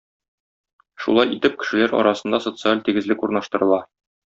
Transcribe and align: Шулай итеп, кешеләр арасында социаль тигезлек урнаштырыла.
Шулай 1.03 1.35
итеп, 1.35 1.59
кешеләр 1.65 1.95
арасында 1.99 2.41
социаль 2.47 2.83
тигезлек 2.91 3.23
урнаштырыла. 3.31 3.81